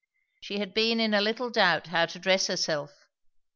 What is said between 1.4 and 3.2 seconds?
doubt how to dress herself.